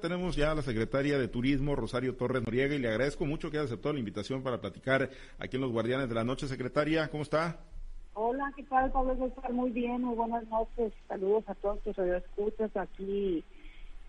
[0.00, 3.58] Tenemos ya a la secretaria de Turismo, Rosario Torres Noriega, y le agradezco mucho que
[3.58, 6.48] haya aceptado la invitación para platicar aquí en Los Guardianes de la Noche.
[6.48, 7.58] Secretaria, ¿cómo está?
[8.14, 9.52] Hola, ¿qué tal, Pablo César?
[9.52, 10.94] Muy bien, muy buenas noches.
[11.06, 13.44] Saludos a todos tus radioescuchas aquí,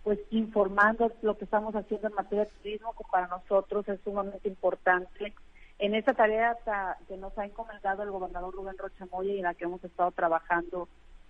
[0.05, 4.47] pues informando lo que estamos haciendo en materia de turismo, que para nosotros es sumamente
[4.47, 5.33] importante.
[5.79, 6.55] En esta tarea
[7.05, 10.11] que nos ha encomendado el gobernador Rubén Rocha Moya y en la que hemos estado
[10.11, 10.87] trabajando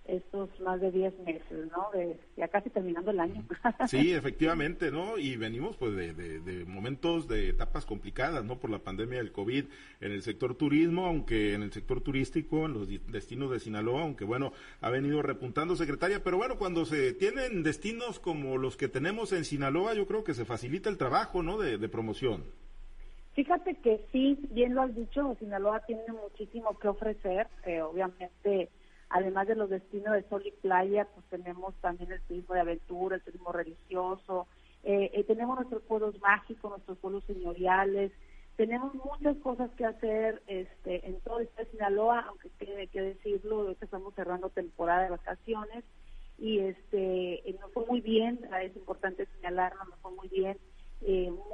[0.08, 1.90] estos más de 10 meses, ¿no?
[1.92, 3.44] De, ya casi terminando el año.
[3.88, 5.18] Sí, efectivamente, ¿no?
[5.18, 8.58] Y venimos pues de, de, momentos, de etapas complicadas, ¿no?
[8.58, 9.64] Por la pandemia del COVID
[10.00, 14.24] en el sector turismo, aunque en el sector turístico, en los destinos de Sinaloa, aunque
[14.24, 19.32] bueno, ha venido repuntando secretaria, pero bueno, cuando se tienen destinos como los que tenemos
[19.32, 21.58] en Sinaloa, yo creo que se facilita el trabajo, ¿no?
[21.58, 22.42] De, promoción.
[23.34, 28.70] Fíjate que sí, bien lo has dicho, Sinaloa tiene muchísimo que ofrecer, eh, obviamente
[29.08, 33.16] Además de los destinos de sol y playa, pues tenemos también el turismo de aventura,
[33.16, 34.46] el turismo religioso,
[34.82, 38.12] eh, eh, tenemos nuestros pueblos mágicos, nuestros pueblos señoriales,
[38.56, 44.14] tenemos muchas cosas que hacer este, en todo este Sinaloa, aunque tiene que decirlo, estamos
[44.14, 45.84] cerrando temporada de vacaciones
[46.38, 50.58] y este eh, nos fue muy bien, es importante señalarlo, nos fue muy bien.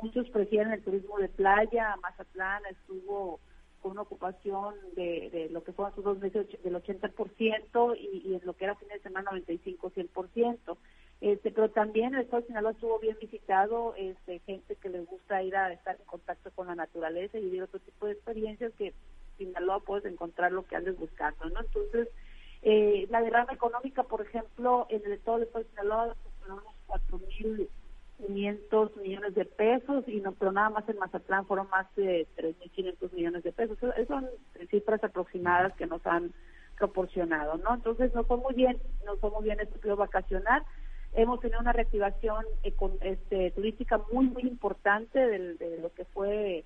[0.02, 3.40] muchos prefieren el turismo de playa, Mazatlán estuvo
[3.82, 8.34] con una ocupación de, de lo que fueron sus dos meses del 80% y, y
[8.34, 10.76] en lo que era fin de semana 95-100%.
[11.20, 15.42] Este, pero también el estado de Sinaloa estuvo bien visitado, este, gente que les gusta
[15.42, 18.92] ir a estar en contacto con la naturaleza y vivir otro tipo de experiencias que
[19.38, 21.60] Sinaloa puedes encontrar lo que andes buscando, ¿no?
[21.60, 22.08] Entonces,
[22.62, 27.68] eh, la derrama económica, por ejemplo, en el estado de Sinaloa, unos 4 mil
[28.18, 33.12] 500 millones de pesos y no pero nada más en Mazatlán fueron más de 3.500
[33.12, 33.78] millones de pesos.
[33.82, 34.28] Esas son
[34.70, 36.32] cifras aproximadas que nos han
[36.78, 37.74] proporcionado, ¿no?
[37.74, 40.64] Entonces nos fue muy bien, nos fue muy bien este periodo vacacional.
[41.14, 46.64] Hemos tenido una reactivación este, turística muy, muy importante de, lo que fue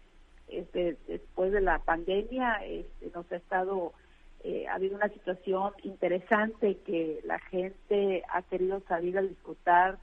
[0.48, 2.64] este, después de la pandemia.
[2.64, 3.92] Este, nos ha estado,
[4.44, 9.98] eh, ha habido una situación interesante que la gente ha querido salir a disfrutar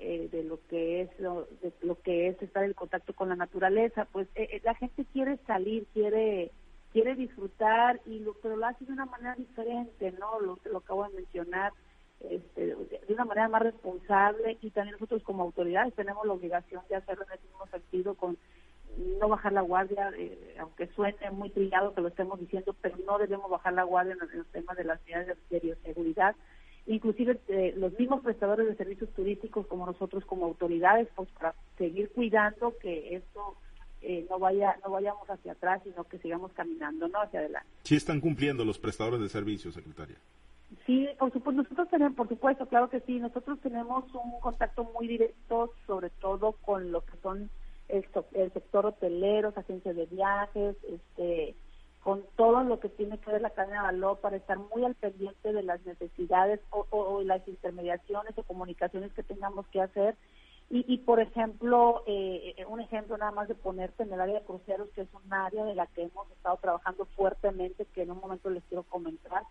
[0.00, 3.36] eh, de lo que es lo, de lo que es estar en contacto con la
[3.36, 6.52] naturaleza pues eh, eh, la gente quiere salir quiere
[6.92, 11.08] quiere disfrutar y lo pero lo hace de una manera diferente no lo, lo acabo
[11.08, 11.72] de mencionar
[12.20, 16.96] este, de una manera más responsable y también nosotros como autoridades tenemos la obligación de
[16.96, 18.36] hacerlo en el mismo sentido con
[19.20, 20.10] no bajar la guardia,
[20.58, 24.38] aunque suene muy trillado que lo estemos diciendo, pero no debemos bajar la guardia en,
[24.38, 26.34] los temas de las ciudades de bioseguridad
[26.88, 32.10] inclusive eh, los mismos prestadores de servicios turísticos como nosotros como autoridades, pues para seguir
[32.10, 33.56] cuidando que esto
[34.00, 37.68] eh, no vaya no vayamos hacia atrás, sino que sigamos caminando, no hacia adelante.
[37.82, 40.16] Sí están cumpliendo los prestadores de servicios, secretaria.
[40.86, 45.08] Sí, por supuesto, nosotros tenemos, por supuesto, claro que sí, nosotros tenemos un contacto muy
[45.08, 47.50] directo, sobre todo con lo que son
[47.88, 51.54] el, el sector hotelero, agencias de viajes, este
[52.02, 54.94] con todo lo que tiene que ver la cadena de valor para estar muy al
[54.94, 60.16] pendiente de las necesidades o, las intermediaciones o comunicaciones que tengamos que hacer.
[60.70, 64.90] Y, por ejemplo, eh, un ejemplo nada más de ponerte en el área de cruceros,
[64.90, 68.50] que es un área de la que hemos estado trabajando fuertemente, que en un momento
[68.50, 69.44] les quiero comentar,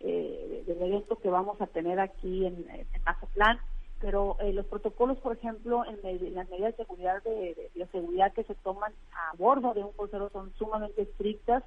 [0.00, 3.60] eh, del evento que vamos a tener aquí en, en Mazatlán
[4.00, 8.44] pero eh, los protocolos, por ejemplo, en, las medidas de seguridad de, de, seguridad que
[8.44, 11.62] se toman a bordo de un crucero son sumamente estrictas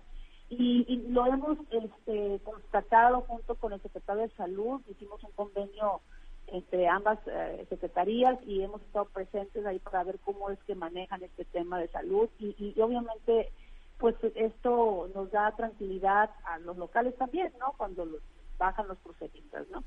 [0.50, 6.02] y, lo hemos este, constatado junto con el secretario de Salud, hicimos un convenio
[6.48, 11.22] entre ambas eh, secretarías y hemos estado presentes ahí para ver cómo es que manejan
[11.22, 13.52] este tema de salud y, y, obviamente
[14.00, 17.74] pues esto nos da tranquilidad a los locales también, ¿no?
[17.78, 18.08] Cuando
[18.58, 19.84] bajan los procedimientos, ¿no?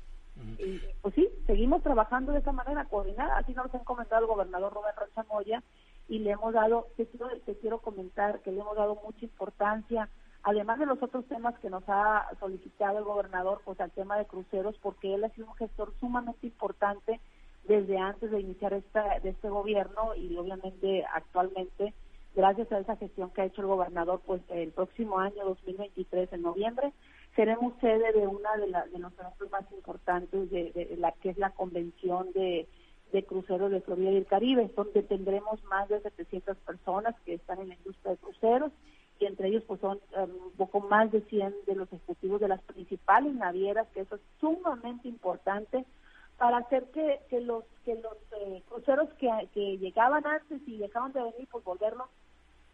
[0.59, 4.73] Y pues sí, seguimos trabajando de esa manera coordinada, así nos ha encomendado el gobernador
[4.73, 5.63] Rubén Rocha Moya
[6.07, 10.09] y le hemos dado, te quiero, te quiero comentar que le hemos dado mucha importancia
[10.43, 14.25] además de los otros temas que nos ha solicitado el gobernador, pues al tema de
[14.25, 17.19] cruceros, porque él ha sido un gestor sumamente importante
[17.67, 21.93] desde antes de iniciar esta, de este gobierno y obviamente actualmente,
[22.35, 26.41] gracias a esa gestión que ha hecho el gobernador, pues el próximo año 2023, en
[26.41, 26.91] noviembre,
[27.37, 31.51] seremos sede de una de, de los eventos más importantes de, la que es la
[31.51, 32.67] convención de,
[33.13, 37.61] de cruceros de Florida y el Caribe, donde tendremos más de 700 personas que están
[37.61, 38.73] en la industria de cruceros
[39.19, 42.47] y entre ellos pues son um, un poco más de 100 de los ejecutivos de
[42.47, 45.85] las principales navieras, que eso es sumamente importante
[46.37, 51.13] para hacer que, que los que los eh, cruceros que, que llegaban antes y dejaban
[51.13, 52.07] de venir, pues volverlos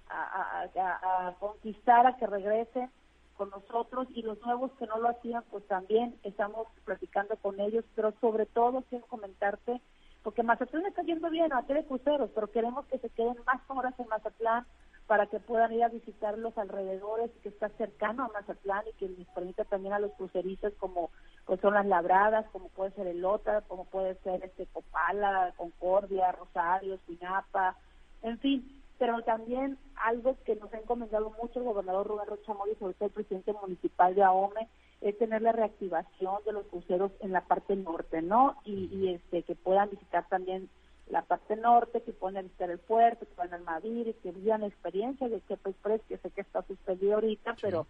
[0.09, 2.89] a, a, conquistar, a que regresen
[3.37, 4.07] con nosotros.
[4.15, 8.45] Y los nuevos que no lo hacían, pues también estamos platicando con ellos, pero sobre
[8.47, 9.81] todo quiero comentarte
[10.23, 13.93] porque Mazatlán está yendo bien a de cruceros, pero queremos que se queden más horas
[13.99, 14.65] en Mazatlán
[15.09, 19.09] para que puedan ir a visitar los alrededores, que está cercano a Mazatlán y que
[19.09, 21.09] les permita también a los cruceristas como
[21.47, 26.31] pues son las Labradas, como puede ser el Lota, como puede ser este Copala, Concordia,
[26.33, 27.75] Rosario, Sinapa,
[28.21, 32.75] en fin, pero también algo que nos ha encomendado mucho el gobernador Rubén Rocha y
[32.75, 34.67] sobre todo el presidente municipal de AOME,
[35.01, 38.57] es tener la reactivación de los cruceros en la parte norte, ¿no?
[38.63, 40.69] Y, y este que puedan visitar también
[41.09, 45.27] la parte norte, que puedan visitar el puerto, que puedan Almadir, que vivan la experiencia
[45.27, 47.87] de Chepe Express, que sé que está suspendido ahorita, pero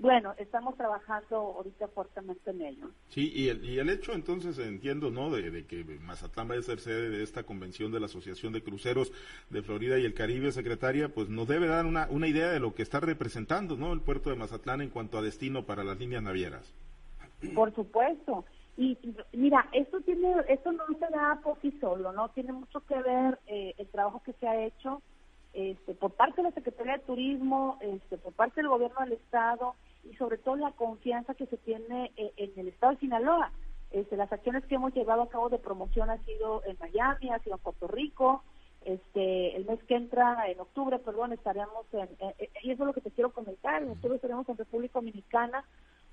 [0.00, 2.90] bueno, estamos trabajando ahorita fuertemente en ello.
[3.08, 5.30] Sí, y el, y el hecho entonces entiendo, ¿no?
[5.30, 9.12] De, que Mazatlán vaya a ser sede de esta convención de la Asociación de Cruceros
[9.50, 12.74] de Florida y el Caribe, secretaria, pues nos debe dar una, una idea de lo
[12.74, 13.92] que está representando, ¿no?
[13.92, 16.72] El puerto de Mazatlán en cuanto a destino para las líneas navieras.
[17.54, 18.46] Por supuesto.
[18.76, 18.96] Y,
[19.32, 22.30] mira, esto tiene, esto no se da por sí solo, ¿no?
[22.30, 25.02] Tiene mucho que ver eh, el trabajo que se ha hecho
[25.52, 29.74] este, por parte de la Secretaría de Turismo, este, por parte del Gobierno del Estado
[30.04, 33.52] y sobre todo la confianza que se tiene eh, en, el Estado de Sinaloa.
[33.90, 37.40] Este, las acciones que hemos llevado a cabo de promoción ha sido en Miami, ha
[37.40, 38.44] sido en Puerto Rico.
[38.82, 42.08] Este, el mes que entra, en octubre, perdón, estaremos en,
[42.62, 45.64] y eso es lo que te quiero comentar, en octubre estaremos en República Dominicana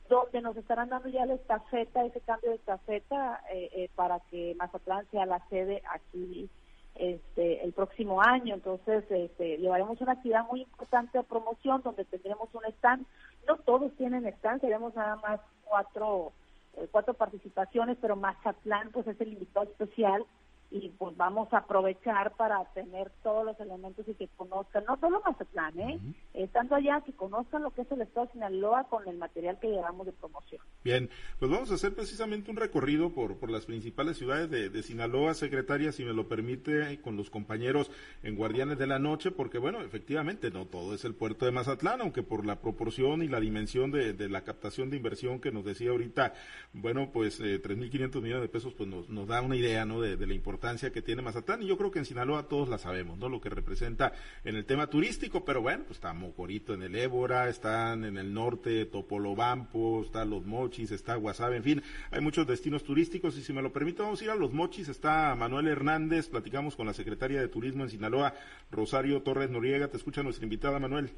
[0.10, 4.56] donde nos estarán dando ya la estafeta, ese cambio de estafeta eh, eh, para que
[4.58, 6.50] Mazatlán sea la sede aquí
[6.96, 8.56] este, el próximo año.
[8.56, 13.06] Entonces, este, llevaremos una actividad muy importante de promoción donde tendremos un stand.
[13.48, 16.32] No todos tienen stand, tenemos nada más cuatro,
[16.76, 20.26] eh, cuatro participaciones, pero Mazatlán pues es el invitado especial
[20.70, 25.22] y pues vamos a aprovechar para tener todos los elementos y que conozcan, no solo
[25.26, 26.00] Mazatlán, ¿eh?
[26.34, 29.70] estando allá, que conozcan lo que es el Estado de Sinaloa con el material que
[29.70, 30.62] llevamos de promoción.
[30.84, 31.10] Bien,
[31.40, 35.34] pues vamos a hacer precisamente un recorrido por, por las principales ciudades de, de Sinaloa,
[35.34, 37.90] secretaria, si me lo permite, con los compañeros
[38.24, 42.02] en Guardianes de la Noche, porque bueno, efectivamente, no todo es el puerto de Mazatlán,
[42.02, 45.64] aunque por la proporción y la dimensión de, de la captación de inversión que nos
[45.64, 46.34] decía ahorita,
[46.74, 50.18] bueno, pues eh, 3.500 millones de pesos, pues nos, nos da una idea, ¿no?, de,
[50.18, 53.18] de la importancia que tiene Mazatlán y yo creo que en Sinaloa todos la sabemos,
[53.18, 53.30] ¿no?
[53.30, 54.14] Lo que representa
[54.44, 58.34] en el tema turístico, pero bueno, pues está Mocorito en el Ébora, están en el
[58.34, 63.54] norte Topolobampo, está Los Mochis, está Guasave, en fin, hay muchos destinos turísticos y si
[63.54, 66.94] me lo permite vamos a ir a Los Mochis, está Manuel Hernández, platicamos con la
[66.94, 68.34] secretaria de Turismo en Sinaloa,
[68.72, 71.12] Rosario Torres Noriega, te escucha nuestra invitada Manuel.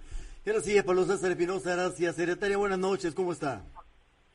[0.45, 2.15] Gracias, Pablo César Espinosa, gracias.
[2.15, 3.65] Secretaria, buenas noches, ¿cómo está?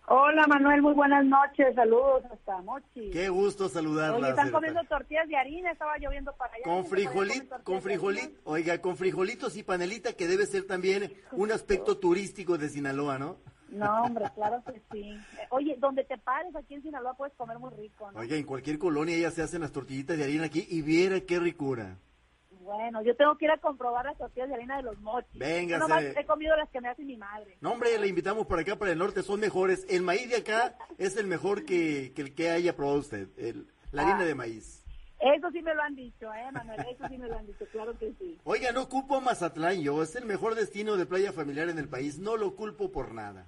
[0.07, 3.09] Hola Manuel, muy buenas noches, saludos hasta Mochi.
[3.11, 4.31] Qué gusto saludarla.
[4.31, 6.65] están comiendo tortillas de harina, estaba lloviendo para allá.
[6.65, 11.97] Con frijolito, con frijolito, oiga, con frijolitos y panelita que debe ser también un aspecto
[11.97, 13.39] turístico de Sinaloa, ¿no?
[13.71, 15.19] No, hombre, claro que sí.
[15.49, 18.21] Oye, donde te pares aquí en Sinaloa puedes comer muy rico, ¿no?
[18.21, 21.39] Oiga, en cualquier colonia ya se hacen las tortillitas de harina aquí y viera qué
[21.39, 21.97] ricura.
[22.65, 25.39] Bueno, yo tengo que ir a comprobar las tortillas de harina de los mochis.
[25.39, 27.59] Venga, he comido las que me hace mi madre.
[27.61, 29.87] No, hombre, le invitamos para acá, para el norte, son mejores.
[29.91, 34.03] El maíz de acá es el mejor que, el que haya probado usted, el, la
[34.03, 34.25] harina ah.
[34.25, 34.83] de maíz.
[35.21, 36.81] Eso sí me lo han dicho, ¿eh, Manuel?
[36.81, 38.39] Eso sí me lo han dicho, claro que sí.
[38.45, 41.89] Oiga, no culpo a Mazatlán yo, es el mejor destino de playa familiar en el
[41.89, 43.47] país, no lo culpo por nada.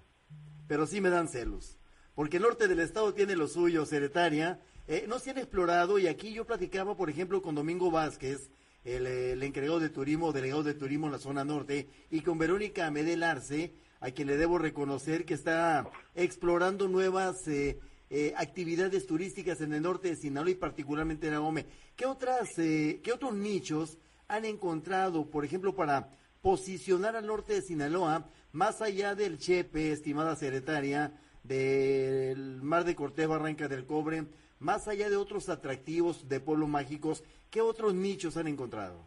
[0.68, 1.78] Pero sí me dan celos,
[2.14, 6.06] porque el norte del estado tiene lo suyo, Secretaria, eh, no se han explorado y
[6.06, 8.50] aquí yo platicaba, por ejemplo, con Domingo Vázquez,
[8.86, 13.24] el, encargado de turismo, delegado de turismo en la zona norte, y con Verónica Medel
[13.24, 19.72] Arce, a quien le debo reconocer que está explorando nuevas eh, eh, actividades turísticas en
[19.72, 21.66] el norte de Sinaloa y particularmente en Ahome.
[21.96, 27.62] ¿Qué, otras, eh, ¿Qué otros nichos han encontrado, por ejemplo, para posicionar al norte de
[27.62, 31.12] Sinaloa, más allá del Chepe, estimada secretaria,
[31.42, 34.26] del Mar de Cortés, Barranca del Cobre,
[34.58, 39.00] más allá de otros atractivos de pueblos mágicos, ¿qué otros nichos han encontrado?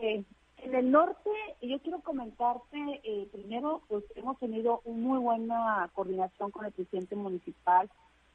[0.00, 0.24] Eh,
[0.58, 6.64] en el norte, yo quiero comentarte, eh, primero, pues hemos tenido muy buena coordinación con
[6.64, 7.90] el presidente municipal,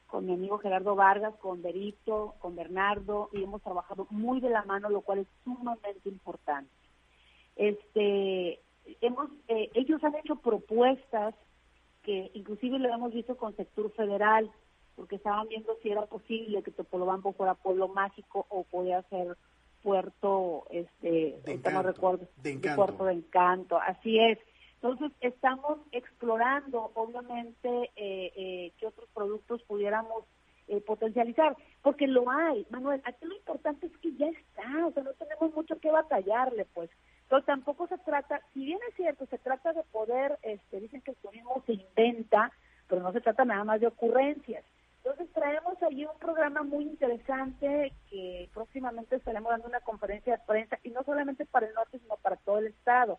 [0.06, 4.64] con mi amigo Gerardo Vargas, con Berito, con Bernardo, y hemos trabajado muy de la
[4.64, 6.70] mano, lo cual es sumamente importante.
[7.56, 8.60] Este,
[9.00, 11.34] hemos, eh, ellos han hecho propuestas
[12.02, 14.50] que inclusive lo hemos visto con sector federal,
[15.00, 19.34] porque estaban viendo si era posible que Topolobampo fuera pueblo mágico o podía ser
[19.82, 24.38] puerto, este, de no recuerdo, de, puerto de encanto, así es.
[24.74, 30.24] Entonces estamos explorando, obviamente, eh, eh, qué otros productos pudiéramos
[30.68, 33.00] eh, potencializar, porque lo hay, Manuel.
[33.06, 36.90] Aquí lo importante es que ya está, o sea, no tenemos mucho que batallarle, pues.
[37.22, 41.12] Entonces tampoco se trata, si bien es cierto, se trata de poder, este, dicen que
[41.12, 42.52] el turismo se inventa,
[42.86, 44.62] pero no se trata nada más de ocurrencias.
[45.02, 50.78] Entonces traemos allí un programa muy interesante que próximamente estaremos dando una conferencia de prensa
[50.82, 53.18] y no solamente para el norte, sino para todo el estado,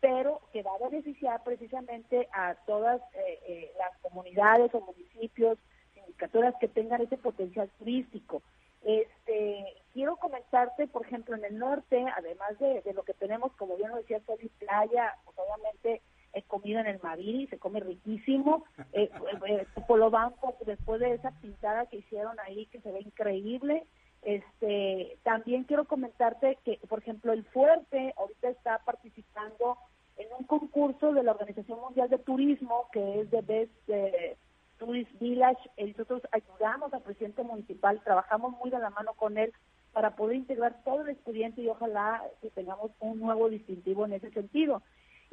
[0.00, 5.58] pero que va a beneficiar precisamente a todas eh, eh, las comunidades o municipios,
[5.94, 8.42] sindicaturas que tengan ese potencial turístico.
[8.82, 13.90] Este, quiero comentarte, por ejemplo, en el norte, además de, lo que tenemos, como bien
[13.90, 16.02] lo decía, sol y playa, pues obviamente
[16.32, 18.64] he comido en el Maviri, se come riquísimo.
[18.92, 19.10] Eh,
[19.46, 19.66] eh,
[20.10, 23.84] Banco, después de esa pintada que hicieron ahí, que se ve increíble.
[24.22, 29.76] Este, también quiero comentarte que, por ejemplo, el Fuerte ahorita está participando
[30.16, 34.36] en un concurso de la Organización Mundial de Turismo, que es de Best eh,
[34.78, 35.70] Tourist Village.
[35.76, 39.52] Y nosotros ayudamos al presidente municipal, trabajamos muy de la mano con él
[39.92, 44.30] para poder integrar todo el expediente y ojalá que tengamos un nuevo distintivo en ese
[44.30, 44.82] sentido.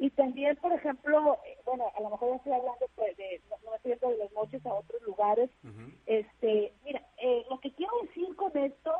[0.00, 3.74] Y también, por ejemplo, eh, bueno, a lo mejor ya estoy hablando pues, de, no,
[3.74, 5.50] estoy de los moches a otros lugares.
[6.06, 8.94] Este, mira, eh, lo que quiero decir con esto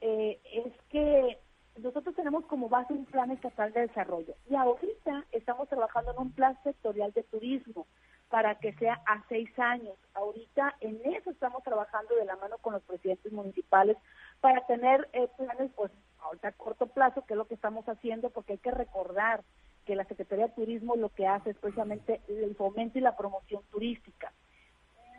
[0.00, 1.38] eh, es que
[1.82, 6.32] nosotros tenemos como base un plan estatal de desarrollo y ahorita estamos trabajando en un
[6.32, 7.86] plan sectorial de turismo
[8.30, 9.98] para que sea a seis años.
[10.14, 13.98] Ahorita en eso estamos trabajando de la mano con los presidentes municipales
[14.40, 15.06] para tener
[15.36, 18.70] planes, pues, ahorita a corto plazo, que es lo que estamos haciendo, porque hay que
[18.70, 19.42] recordar
[19.90, 23.60] que la Secretaría de Turismo lo que hace es precisamente el fomento y la promoción
[23.72, 24.32] turística.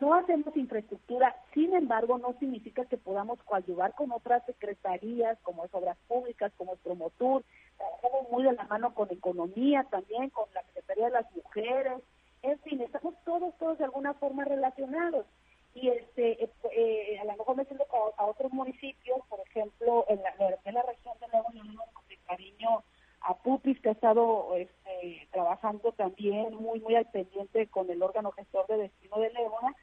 [0.00, 5.74] No hacemos infraestructura, sin embargo, no significa que podamos coadyuvar con otras secretarías, como es
[5.74, 7.44] Obras Públicas, como es Promotur,
[7.76, 12.02] trabajamos muy de la mano con Economía también, con la Secretaría de las Mujeres,
[12.40, 15.26] en fin, estamos todos, todos de alguna forma relacionados.
[15.74, 17.84] Y este, eh, eh, a lo mejor me siento
[18.16, 20.32] a, otros municipios, por ejemplo, en la,
[20.64, 21.76] en la región de Nuevo León,
[22.08, 22.82] de Cariño,
[23.24, 28.30] a Pupis, que ha estado este, trabajando también muy, muy al pendiente con el órgano
[28.32, 29.74] gestor de destino de Leona,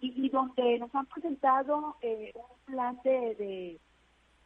[0.00, 3.78] y, donde nos han presentado eh, un plan de,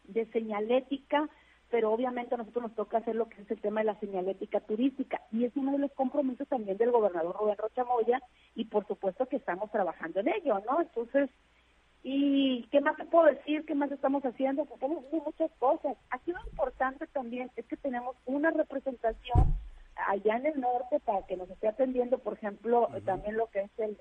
[0.04, 1.28] de, señalética,
[1.70, 4.61] pero obviamente a nosotros nos toca hacer lo que es el tema de la señalética
[4.61, 7.85] turística, y es uno de los compromisos también del gobernador Rubén Rocha
[8.54, 10.80] y por supuesto que estamos trabajando en ello, ¿no?
[10.80, 11.30] Entonces,
[12.02, 13.64] ¿Y qué más te puedo decir?
[13.66, 14.64] ¿Qué más estamos haciendo?
[14.64, 15.97] Pues estamos haciendo muchas cosas.
[16.11, 19.54] Aquí lo importante también es que tenemos una representación
[20.07, 23.71] allá en el norte para que nos esté atendiendo, por ejemplo, también lo que es
[23.78, 23.99] el,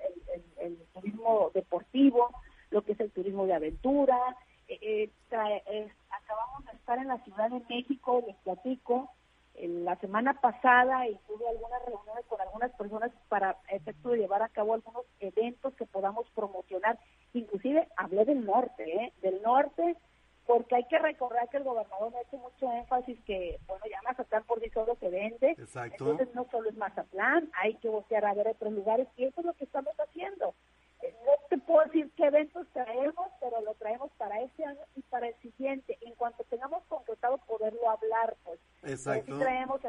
[0.94, 2.30] turismo deportivo,
[2.70, 4.18] lo que es el turismo de aventura.
[4.68, 9.10] Eh, eh, acabamos de estar en la Ciudad de México, les platico,
[9.62, 14.48] la semana pasada y tuve algunas reuniones con algunas personas para efecto de llevar a
[14.48, 16.98] cabo algunos eventos que podamos promocionar.
[17.32, 19.12] Inclusive hablé del norte, ¿eh?
[19.22, 19.96] del norte,
[20.46, 24.44] porque hay que recordar que el gobernador ha hecho mucho énfasis que, bueno, ya Mazatlán
[24.44, 25.50] por sí solo se vende.
[25.50, 26.10] Exacto.
[26.10, 29.46] Entonces no solo es Mazatlán, hay que voltear a ver otros lugares y eso es
[29.46, 30.54] lo que estamos haciendo.
[31.02, 35.28] No te puedo decir qué eventos traemos, pero lo traemos para este año y para
[35.28, 35.96] el siguiente.
[36.02, 38.60] En cuanto tengamos concretado poderlo hablar, pues.
[38.82, 39.38] Exacto.
[39.38, 39.79] traemos.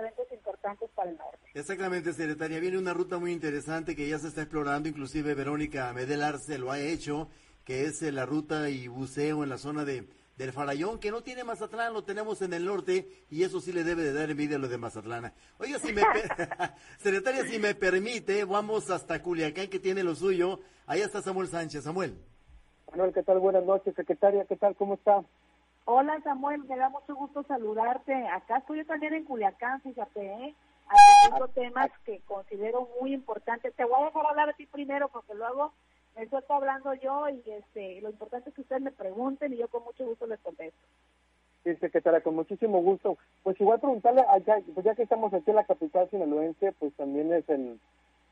[1.53, 2.60] Exactamente, secretaria.
[2.60, 6.72] Viene una ruta muy interesante que ya se está explorando, inclusive Verónica Medelar se lo
[6.72, 7.27] ha hecho,
[7.65, 11.43] que es la ruta y buceo en la zona de del Farallón, que no tiene
[11.43, 14.60] Mazatlán, lo tenemos en el norte, y eso sí le debe de dar envidia a
[14.60, 15.31] lo de Mazatlán.
[15.60, 16.01] Oiga, si me,
[16.98, 20.60] secretaria, si me permite, vamos hasta Culiacán, que tiene lo suyo.
[20.88, 21.84] Ahí está Samuel Sánchez.
[21.84, 22.17] Samuel.
[22.89, 23.39] Manuel, ¿qué tal?
[23.39, 24.75] Buenas noches, secretaria, ¿qué tal?
[24.75, 25.24] ¿Cómo está?
[25.86, 28.13] Hola, Samuel, me da mucho gusto saludarte.
[28.29, 30.55] Acá estoy yo también en Culiacán, fíjate, ¿eh?
[30.88, 33.73] Haciendo temas que considero muy importantes.
[33.75, 35.71] Te voy a dejar hablar a ti primero, porque luego
[36.15, 39.67] eso estoy hablando yo y este, lo importante es que ustedes me pregunten y yo
[39.69, 40.79] con mucho gusto les contesto.
[41.63, 43.17] Sí, secretaria, con muchísimo gusto.
[43.43, 47.31] Pues igual preguntarle, allá, pues ya que estamos aquí en la capital sinaloense, pues también
[47.31, 47.79] es el,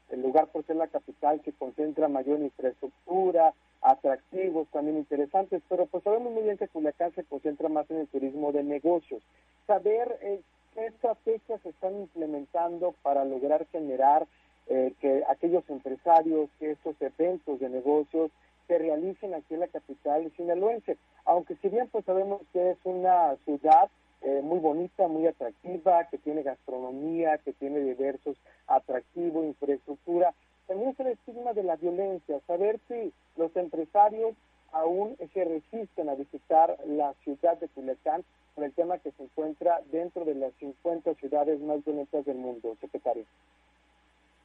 [0.09, 6.03] el lugar por ser la capital que concentra mayor infraestructura, atractivos también interesantes, pero pues
[6.03, 9.21] sabemos muy bien que Culiacán se concentra más en el turismo de negocios.
[9.67, 10.41] Saber eh,
[10.73, 14.27] qué estrategias se están implementando para lograr generar
[14.67, 18.31] eh, que aquellos empresarios, que estos eventos de negocios
[18.67, 20.97] se realicen aquí en la capital sinaloense.
[21.25, 23.89] Aunque si bien pues sabemos que es una ciudad
[24.21, 30.33] eh, muy bonita, muy atractiva, que tiene gastronomía, que tiene diversos atractivos, infraestructura,
[30.67, 34.35] también es el estigma de la violencia, saber si los empresarios
[34.71, 38.23] aún se resisten a visitar la ciudad de Culiacán
[38.55, 42.75] por el tema que se encuentra dentro de las 50 ciudades más bonitas del mundo,
[42.81, 43.25] secretario.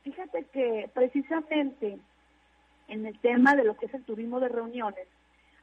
[0.03, 1.99] Fíjate que precisamente
[2.89, 5.09] en el tema de lo que es el turismo de reuniones,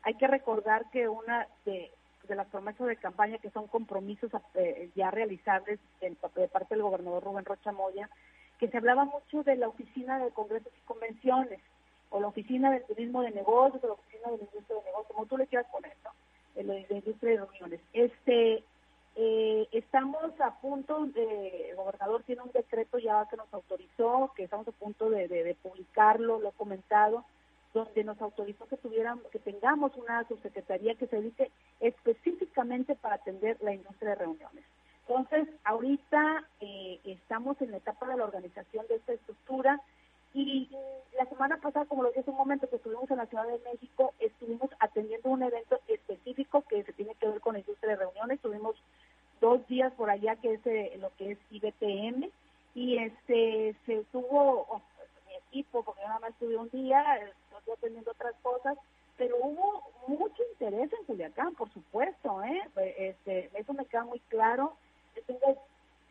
[0.04, 1.92] hay que recordar que una de,
[2.28, 6.12] las promesas de campaña que son compromisos eh, ya realizables de,
[6.48, 8.10] parte del gobernador Rubén Rocha Moya,
[8.58, 11.60] que se hablaba mucho de la oficina de congresos y convenciones.
[12.12, 15.08] O la oficina del turismo de negocios, o la oficina de la industria de negocios,
[15.08, 16.12] como tú le quieras poner, ¿no?
[16.56, 17.82] De la, industria de reuniones.
[17.94, 18.64] Este,
[19.16, 24.44] eh, estamos a punto, de, el gobernador tiene un decreto ya que nos autorizó, que
[24.44, 27.26] estamos a punto de, de publicarlo, lo he comentado,
[27.74, 33.58] donde nos autorizó que tuviéramos, que tengamos una subsecretaría que se dedique específicamente para atender
[33.62, 34.66] la industria de reuniones.
[35.08, 39.82] Entonces, ahorita eh, estamos en la etapa de la organización de esta estructura
[40.34, 40.70] y,
[41.18, 43.60] la semana pasada, como lo dije hace un momento, que estuvimos en la Ciudad de
[43.60, 47.98] México, estuvimos atendiendo un evento específico que se tiene que ver con la industria de
[47.98, 48.40] reuniones.
[48.40, 48.76] Tuvimos
[49.40, 52.30] dos días por allá, que es eh, lo que es IBTM,
[52.74, 54.82] y este se tuvo
[55.28, 57.04] mi equipo, porque yo nada más estuve un día,
[57.58, 58.78] estoy atendiendo otras cosas,
[59.18, 62.62] pero hubo mucho interés en Culiacán, por supuesto, ¿eh?
[62.98, 64.74] Este, eso me queda muy claro.
[65.16, 65.22] Yo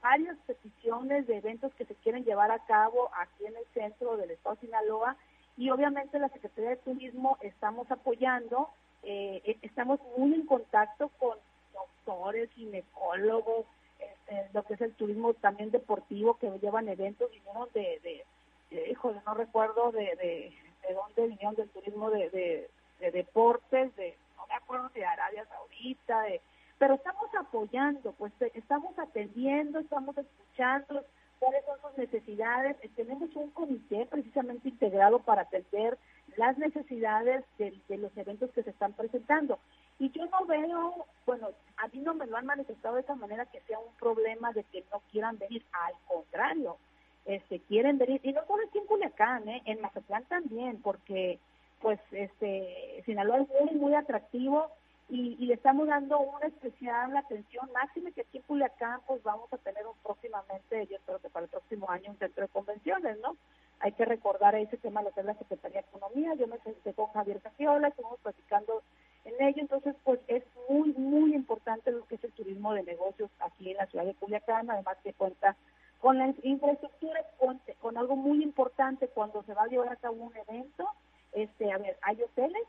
[0.02, 4.30] varias peticiones de eventos que se quieren llevar a cabo aquí en el centro del
[4.30, 5.16] estado de Sinaloa
[5.57, 8.71] y obviamente la Secretaría de Turismo estamos apoyando,
[9.02, 11.37] eh, e, estamos muy en contacto con
[11.75, 13.66] doctores, ginecólogos,
[13.99, 18.25] este, lo que es el turismo también deportivo que llevan eventos, vinieron de, de,
[18.71, 20.52] de híjole, no recuerdo de, de,
[20.88, 26.23] de dónde vinieron del turismo de, de deportes, de, no me acuerdo de Arabia Saudita,
[26.23, 26.40] de
[26.80, 31.04] pero estamos apoyando, pues eh, estamos atendiendo, estamos escuchando
[31.38, 32.75] cuáles son sus necesidades.
[32.80, 35.99] Eh, tenemos un comité precisamente integrado para atender
[36.38, 39.58] las necesidades de, los eventos que se están presentando.
[39.99, 43.44] Y yo no veo, bueno, a mí no me lo han manifestado de esa manera
[43.44, 46.78] que sea un problema de que no quieran venir, al contrario,
[47.26, 49.60] este quieren venir, y no solo aquí en Culiacán, ¿eh?
[49.66, 51.38] en Mazatlán también, porque
[51.82, 54.70] pues este Sinaloa es muy, muy atractivo
[55.11, 59.59] y, le estamos dando una especial atención máxima que aquí en Culiacán pues vamos a
[59.59, 63.37] tener un próximamente, yo espero que para el próximo año un centro de convenciones, ¿no?
[63.81, 66.95] Hay que recordar ese tema lo que es la Secretaría de Economía, yo me senté
[66.95, 68.83] con Javier Caciola, estuvimos platicando
[69.25, 73.31] en ello, entonces pues es muy, muy importante lo que es el turismo de negocios
[73.40, 75.57] aquí en la ciudad de Culiacán, además que cuenta
[76.01, 80.16] con la infraestructura, con, con algo muy importante cuando se va a llevar a cabo
[80.16, 80.88] un evento,
[81.33, 82.62] este, a ver, hay hoteles,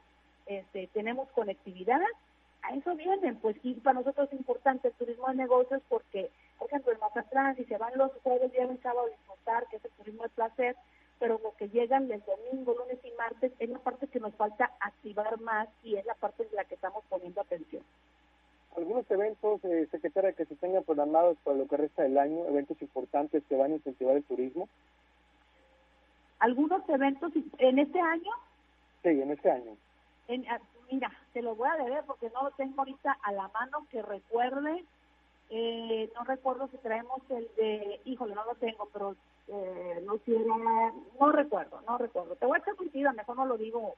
[0.48, 2.02] este, tenemos conectividad,
[2.72, 6.68] a eso vienen, pues y para nosotros es importante el turismo de negocios porque, por
[6.68, 9.92] ejemplo, en Mazatlán, si se van los jueves, viernes, sábado a disfrutar, que es el
[9.92, 10.76] turismo de placer,
[11.20, 14.72] pero lo que llegan el domingo, lunes y martes es la parte que nos falta
[14.80, 17.84] activar más y es la parte en la que estamos poniendo atención.
[18.76, 22.82] Algunos eventos, eh, secretaria, que se tengan programados para lo que resta del año, eventos
[22.82, 24.70] importantes que van a incentivar el turismo.
[26.40, 28.32] ¿Algunos eventos en este año?
[29.04, 29.76] Sí, en este año.
[30.28, 30.46] En,
[30.92, 34.02] mira, te lo voy a deber porque no lo tengo ahorita a la mano que
[34.02, 34.84] recuerde.
[35.50, 39.16] Eh, no recuerdo si traemos el de, híjole, no lo tengo, pero
[39.48, 40.58] eh, no quiero,
[41.20, 42.36] no recuerdo, no recuerdo.
[42.36, 43.96] Te voy a echar mentira, mejor no lo digo,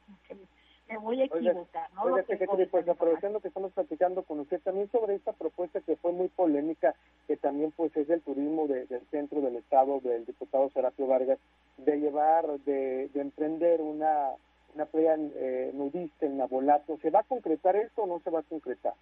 [0.90, 1.94] me voy a equivocar.
[1.94, 2.24] no oiga,
[2.72, 6.96] pues aprovechando que estamos platicando con usted también sobre esta propuesta que fue muy polémica,
[7.28, 11.40] que también pues es del turismo del centro del estado del diputado Serapio Vargas,
[11.78, 14.32] de llevar, de, de emprender una
[14.76, 16.98] una playa eh, nudista en Nabolato.
[17.02, 18.94] ¿Se va a concretar esto o no se va a concretar?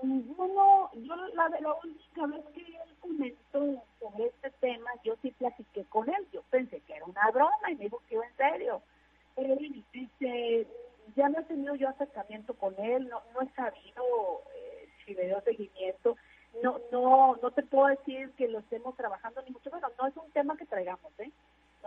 [0.00, 5.84] Bueno, yo la, la única vez que él comentó sobre este tema, yo sí platiqué
[5.86, 6.26] con él.
[6.32, 8.82] Yo pensé que era una broma y me dijo que iba en serio.
[9.34, 10.66] Pero dice,
[11.16, 15.26] ya no he tenido yo acercamiento con él, no, no he sabido eh, si le
[15.26, 16.16] dio seguimiento.
[16.62, 19.92] No, no, no te puedo decir que lo estemos trabajando ni mucho menos.
[20.00, 21.30] No es un tema que traigamos, ¿eh?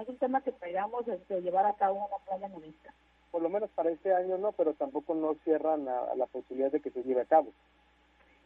[0.01, 2.93] Es un tema que traigamos este, llevar a cabo una playa nudista.
[3.31, 6.81] Por lo menos para este año no, pero tampoco no cierran a, la posibilidad de
[6.81, 7.51] que se lleve a cabo.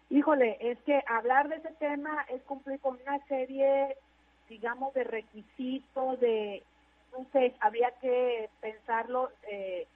[0.09, 3.97] Híjole, es que hablar de ese tema es cumplir con una serie,
[4.47, 6.63] digamos, de requisitos, de,
[7.11, 9.87] no sé, habría que pensarlo, eh,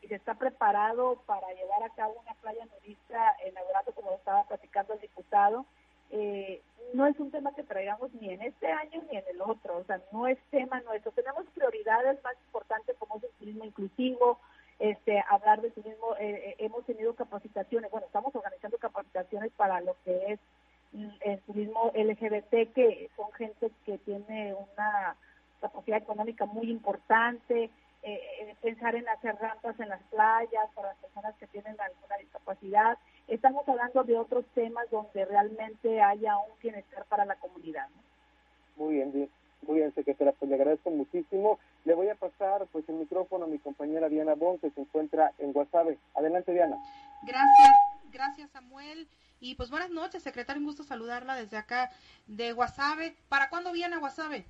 [0.00, 4.16] si se está preparado para llevar a cabo una playa nudista en Abrazo, como lo
[4.16, 5.66] estaba platicando el diputado,
[6.10, 6.60] eh,
[6.92, 9.84] no es un tema que traigamos ni en este año ni en el otro, o
[9.84, 11.12] sea, no es tema nuestro.
[11.12, 14.38] Tenemos prioridades más importantes como es el turismo inclusivo,
[14.78, 19.94] este, hablar de turismo, eh, eh, hemos tenido capacitaciones, bueno, estamos organizando capacitaciones para lo
[20.04, 20.40] que es
[21.20, 25.16] el turismo LGBT, que son gente que tiene una
[25.60, 27.70] capacidad económica muy importante,
[28.02, 32.98] eh, pensar en hacer rampas en las playas para las personas que tienen alguna discapacidad.
[33.40, 37.88] Estamos hablando de otros temas donde realmente haya un bienestar para la comunidad.
[38.76, 39.30] Muy bien,
[39.62, 41.58] muy bien, secretaria, pues le agradezco muchísimo.
[41.86, 45.32] Le voy a pasar pues el micrófono a mi compañera Diana Bon, que se encuentra
[45.38, 45.96] en Guasave.
[46.16, 46.76] Adelante, Diana.
[47.22, 47.76] Gracias,
[48.12, 49.08] gracias, Samuel.
[49.40, 51.90] Y pues buenas noches, secretario, un gusto saludarla desde acá
[52.26, 53.16] de Guasave.
[53.30, 54.44] ¿Para cuándo viene a Guasave?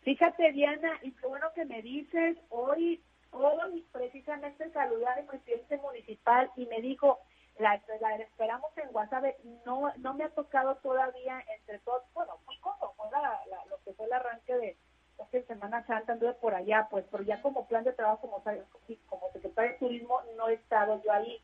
[0.00, 6.50] Fíjate, Diana, y qué bueno que me dices, hoy hoy precisamente saludé al presidente municipal
[6.56, 7.18] y me dijo,
[7.58, 9.24] la, la esperamos en WhatsApp,
[9.64, 13.08] no no me ha tocado todavía entre todos, bueno, fue como fue
[13.70, 14.76] lo que fue el arranque de
[15.32, 18.42] en Semana Santa anduve por allá, pues, pero ya como plan de trabajo, como,
[19.06, 21.40] como secretario de turismo, no he estado yo ahí.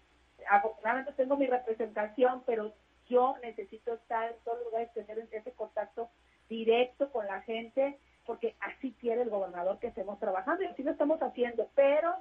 [0.49, 2.73] Afortunadamente tengo mi representación, pero
[3.09, 6.09] yo necesito estar en todos los lugares, tener ese contacto
[6.49, 10.93] directo con la gente, porque así quiere el gobernador que estemos trabajando y así lo
[10.93, 11.69] estamos haciendo.
[11.75, 12.15] Pero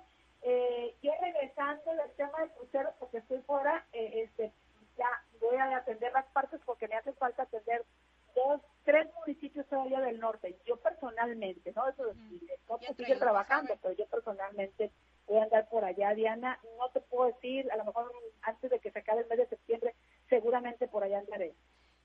[0.43, 4.51] eh, yo regresando del tema de cruceros, porque estoy fuera, eh, este,
[4.97, 5.07] ya
[5.39, 7.85] voy a atender las partes porque me hace falta atender
[8.35, 10.57] dos, tres municipios todavía del norte.
[10.65, 11.87] Yo personalmente, ¿no?
[11.87, 12.17] Eso es,
[12.67, 14.91] no sigue trabajando, pero yo personalmente
[15.27, 16.59] voy a andar por allá, Diana.
[16.77, 19.47] No te puedo decir, a lo mejor antes de que se acabe el mes de
[19.47, 19.95] septiembre,
[20.29, 21.53] seguramente por allá andaré.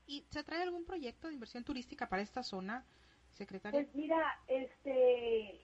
[0.07, 2.85] ¿Y se trae algún proyecto de inversión turística para esta zona,
[3.31, 3.79] secretaria?
[3.79, 5.61] Pues mira, este,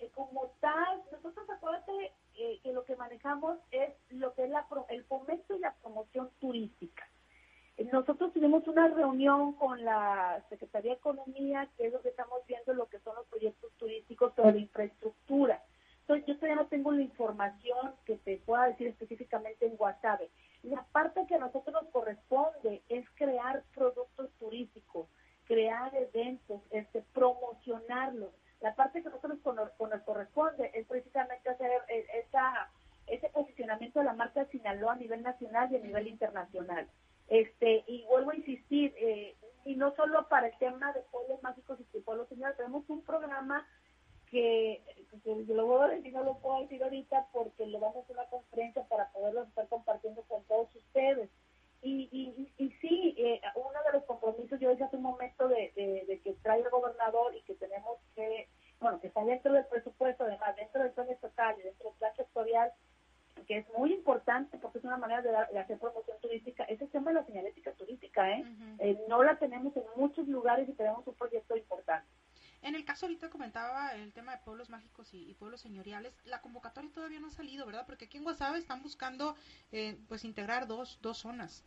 [0.00, 4.66] eh, como tal, nosotros acuérdate eh, que lo que manejamos es lo que es la,
[4.88, 7.06] el fomento y la promoción turística.
[7.92, 12.88] Nosotros tuvimos una reunión con la Secretaría de Economía, que es que estamos viendo, lo
[12.88, 15.62] que son los proyectos turísticos sobre infraestructura.
[16.02, 20.20] Entonces, yo todavía no tengo la información que te pueda decir específicamente en WhatsApp.
[20.62, 25.08] La parte que a nosotros nos corresponde es crear productos turísticos,
[25.44, 28.30] crear eventos, este, promocionarlos.
[28.60, 32.70] La parte que a nosotros nos, corresponde es precisamente hacer eh, esa,
[33.06, 36.88] ese posicionamiento de la marca Sinaloa a nivel nacional y a nivel internacional.
[37.28, 41.78] Este, y vuelvo a insistir, eh, y no solo para el tema de pueblos mágicos
[41.80, 43.66] y pueblos señores, tenemos un programa
[44.30, 44.82] que,
[45.24, 48.26] lo voy a decir, no lo puedo decir ahorita porque le vamos a hacer una
[48.26, 51.28] conferencia para poderlo estar compartiendo con todos ustedes.
[51.82, 55.72] Y, y, y, sí, eh, uno de los compromisos, yo decía hace un momento de,
[56.06, 58.48] de, que trae el gobernador y que tenemos que,
[58.80, 62.14] bueno, que está dentro del presupuesto, además dentro del plan estatal y dentro del plan
[62.16, 62.70] sectorial,
[63.46, 67.10] que es muy importante porque es una manera de, hacer promoción turística, es el tema
[67.10, 68.44] de la señalética turística, ¿eh?
[68.78, 69.04] ¿eh?
[69.08, 72.06] No la tenemos en muchos lugares y tenemos un proyecto importante.
[72.62, 74.68] En el caso ahorita comentaba el tema de pueblos
[75.60, 77.84] señoriales, la convocatoria todavía no ha salido, ¿verdad?
[77.86, 79.36] Porque aquí en Guasave están buscando
[79.72, 81.64] eh, pues integrar dos, dos zonas.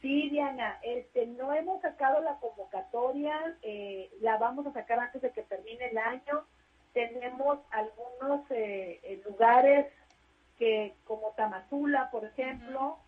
[0.00, 5.32] Sí, Diana, este, no hemos sacado la convocatoria, eh, la vamos a sacar antes de
[5.32, 6.46] que termine el año.
[6.92, 9.86] Tenemos algunos eh, lugares
[10.58, 12.98] que como Tamazula, por ejemplo,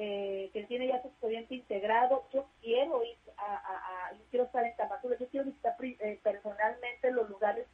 [0.00, 5.16] eh, que tiene ya su expediente integrado, yo quiero ir a, quiero estar en Tamazula,
[5.18, 7.66] yo quiero visitar eh, personalmente los lugares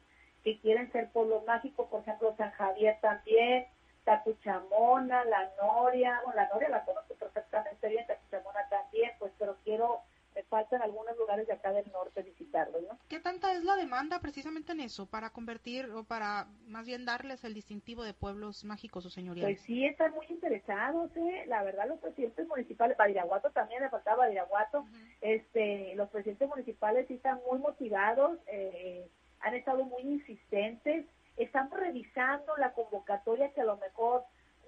[0.45, 3.65] que quieren ser pueblos mágicos, por ejemplo San Javier también,
[4.03, 10.01] Tacuchamona, La Noria, bueno, La Noria la conozco perfectamente bien, Tacuchamona también, pues pero quiero
[10.35, 12.99] me faltan algunos lugares de acá del norte visitarlos, ¿no?
[13.07, 17.45] ¿Qué tanta es la demanda precisamente en eso, para convertir o para más bien darles
[17.45, 19.57] el distintivo de pueblos mágicos o señoriales?
[19.57, 21.45] Pues sí, están muy interesados, ¿eh?
[21.47, 24.85] La verdad, los presidentes municipales, Badiraguato también, le faltaba Badiraguato,
[25.21, 29.07] este, los presidentes municipales sí están muy motivados, eh,
[29.45, 31.05] han estado muy insistentes,
[31.37, 34.23] estamos revisando la convocatoria que a lo mejor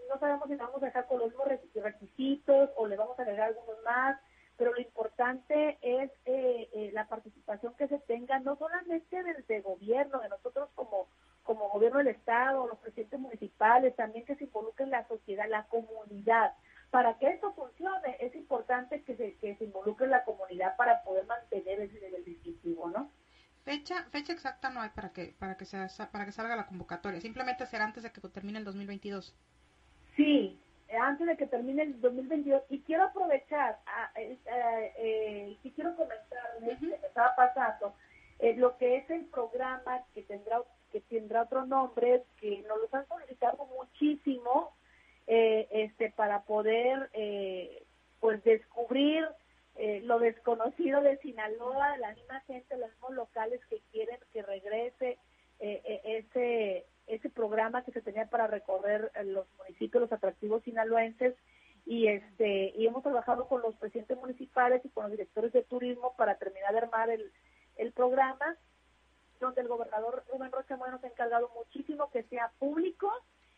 [0.08, 3.48] no sabemos si vamos a dejar con los mismos requisitos o le vamos a agregar
[3.48, 4.20] algunos más,
[4.56, 10.20] pero lo importante es eh, eh, la participación que se tenga no solamente desde gobierno,
[10.20, 11.08] de nosotros como,
[11.42, 16.54] como gobierno del Estado, los presidentes municipales, también que se involucre la sociedad, la comunidad.
[16.92, 21.26] Para que esto funcione es importante que se, que se involucre la comunidad para poder
[21.26, 23.10] mantener ese nivel distintivo, ¿no?
[23.68, 27.20] Fecha, fecha exacta no hay para que para que sea, para que salga la convocatoria.
[27.20, 29.36] Simplemente será antes de que termine el 2022.
[30.16, 30.58] Sí,
[30.98, 36.42] antes de que termine el 2022 y quiero aprovechar ah, eh, eh, y quiero comentar
[36.62, 37.94] lo que estaba pasando
[38.40, 40.62] eh, lo que es el programa que tendrá
[40.94, 44.78] que tendrá otro nombre que nos lo han solicitado muchísimo
[45.26, 47.12] este para poder
[48.22, 49.28] pues descubrir
[50.04, 55.20] lo desconocido de Sinaloa la misma gente los mismos locales que quieren que regrese
[55.60, 61.36] ese ese programa que se tenía para recorrer eh, los municipios, los atractivos sinaloenses,
[61.86, 66.14] y este y hemos trabajado con los presidentes municipales y con los directores de turismo
[66.18, 67.32] para terminar de armar el,
[67.78, 68.58] el programa,
[69.40, 73.10] donde el gobernador Rubén Rocha nos ha encargado muchísimo que sea público,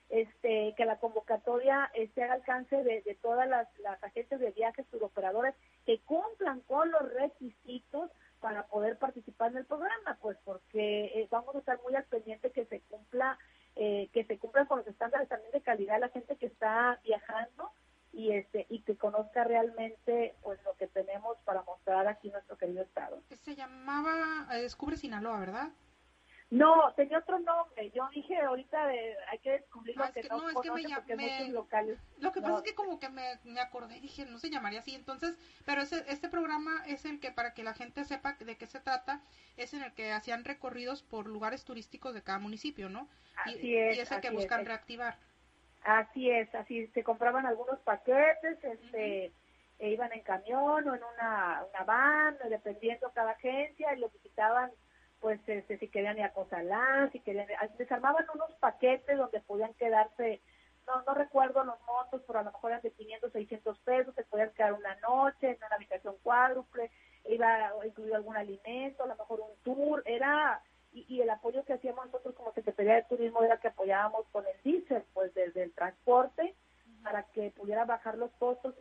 [0.09, 5.55] este que la convocatoria esté al alcance de, todas las, las agencias de viajes, operadores
[5.85, 11.55] que cumplan con los requisitos para poder participar en el programa, pues porque eh, vamos
[11.55, 13.37] a estar muy al pendiente que se cumpla,
[13.75, 17.71] eh, que se cumplan con los estándares también de calidad la gente que está viajando
[18.11, 22.81] y este y que conozca realmente pues lo que tenemos para mostrar aquí nuestro querido
[22.81, 23.21] estado.
[23.41, 25.69] Se llamaba eh, Descubre Sinaloa, ¿verdad?
[26.51, 27.91] No, tenía otro nombre.
[27.91, 30.55] Yo dije ahorita de, hay que descubrir lo Ah, es que, que no, no, es
[30.55, 31.99] que me conoce llam- porque me- muchos locales.
[32.17, 32.57] Lo que pasa no.
[32.57, 34.95] es que como que me, me acordé y dije, no se llamaría así.
[34.95, 38.65] Entonces, pero ese, este programa es el que, para que la gente sepa de qué
[38.65, 39.21] se trata,
[39.57, 43.07] es en el que hacían recorridos por lugares turísticos de cada municipio, ¿no?
[43.45, 44.67] Y, Así es, y es el que buscan es.
[44.67, 45.17] reactivar.
[45.83, 49.31] Así es, así se compraban algunos paquetes, este,
[49.77, 54.71] e iban en camión o en una, una van, dependiendo cada agencia, y lo visitaban,
[55.19, 59.41] pues, este, si querían ir a Cozalán, si querían, ah, les armaban unos paquetes donde
[59.41, 60.41] podían quedarse,
[60.87, 64.23] no, no recuerdo los montos, pero a lo mejor eran de 500, 600 pesos, se
[64.23, 66.91] podían quedar una noche en una habitación cuádruple,
[67.25, 71.73] iba incluido algún alimento, a lo mejor un tour, era y, y el apoyo que
[71.73, 75.73] hacíamos nosotros como Secretaría de Turismo era que apoyábamos con el diésel, pues desde el
[75.73, 76.55] transporte,
[77.03, 78.75] para que pudiera bajar los costos.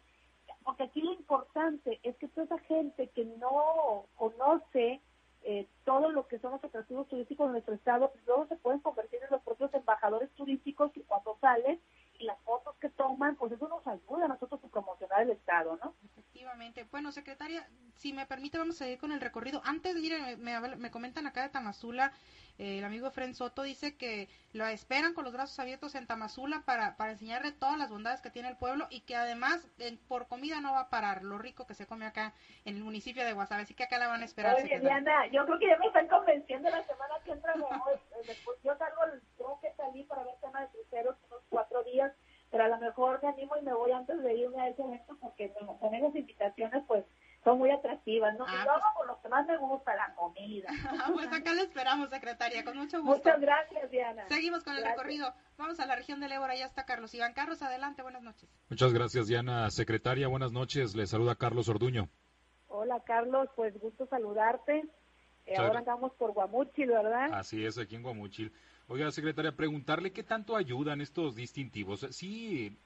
[0.65, 5.01] Porque aquí lo importante es que toda esa gente que no conoce
[5.43, 8.81] eh, todo lo que son los atractivos turísticos de nuestro estado, pues luego se pueden
[8.81, 11.81] convertir en los propios embajadores turísticos y cuando salen
[12.19, 15.79] y las fotos que toman, pues eso nos ayuda a nosotros a promocionar el estado,
[15.83, 15.95] ¿no?
[16.05, 16.85] Efectivamente.
[16.91, 19.61] Bueno, secretaria, si me permite, vamos a seguir con el recorrido.
[19.65, 22.13] Antes de ir, eh, me, comentan acá de Tamazula,
[22.59, 26.63] eh, el amigo Fren Soto dice que lo esperan con los brazos abiertos en Tamazula
[26.65, 30.27] para, para enseñarle todas las bondades que tiene el pueblo y que además eh, por
[30.27, 32.33] comida no va a parar lo rico que se come acá
[32.65, 33.63] en el municipio de Guasave.
[33.63, 35.01] Así que acá la van a esperar, Oye, secretaria.
[35.01, 37.55] Diana, yo creo que ya me están convenciendo la semana que entra.
[38.27, 41.17] Después yo salgo, el- tengo que salir para ver tema de cruceros
[41.49, 42.13] cuatro días,
[42.51, 45.17] pero a lo mejor me animo y me voy antes de irme a ese evento
[45.21, 47.05] porque no, con esas invitaciones pues
[47.45, 48.45] son muy atractivas, ¿no?
[48.49, 50.69] Ah, y yo hago pues- por lo que más me gusta, la comida.
[51.01, 53.17] Ah, pues acá la esperamos, secretaria, con mucho gusto.
[53.17, 54.27] Muchas gracias, Diana.
[54.29, 54.97] Seguimos con el Gracias.
[54.99, 55.35] recorrido.
[55.57, 57.15] Vamos a la región del Ébora, ya está Carlos.
[57.15, 58.49] Iván Carlos, adelante, buenas noches.
[58.69, 59.71] Muchas gracias, Diana.
[59.71, 60.95] Secretaria, buenas noches.
[60.95, 62.09] Le saluda Carlos Orduño.
[62.69, 64.87] Hola, Carlos, pues gusto saludarte.
[65.47, 67.33] Eh, ahora andamos por Guamuchil, ¿verdad?
[67.33, 68.53] Así es, aquí en Guamuchil.
[68.91, 72.07] Oiga, secretaria, preguntarle qué tanto ayudan estos distintivos.
[72.11, 72.79] ¿Sí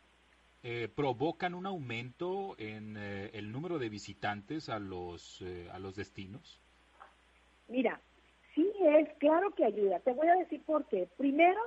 [0.64, 5.94] eh, provocan un aumento en eh, el número de visitantes a los, eh, a los
[5.94, 6.60] destinos?
[7.68, 8.00] Mira,
[8.54, 10.00] sí es claro que ayuda.
[10.00, 11.08] Te voy a decir por qué.
[11.16, 11.60] Primero,